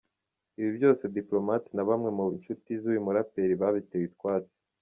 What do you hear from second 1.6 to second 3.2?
na bamwe mu nshuti z’uyu